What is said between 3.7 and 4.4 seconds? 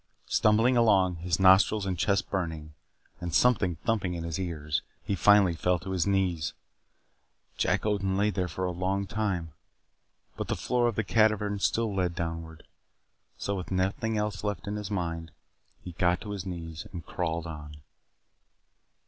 thumping in his